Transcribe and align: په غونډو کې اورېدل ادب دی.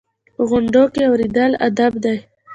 په 0.35 0.41
غونډو 0.49 0.83
کې 0.93 1.01
اورېدل 1.09 1.51
ادب 1.67 1.93
دی. 2.03 2.17